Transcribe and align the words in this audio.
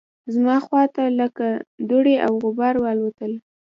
زما 0.33 0.55
مخ 0.65 0.67
ته 0.95 1.03
لکه 1.19 1.47
دوړې 1.89 2.15
او 2.25 2.33
غبار 2.43 2.75
والوتل 2.83 3.31